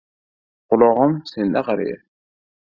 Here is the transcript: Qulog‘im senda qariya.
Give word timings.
Qulog‘im 0.73 1.13
senda 1.33 1.63
qariya. 1.69 2.01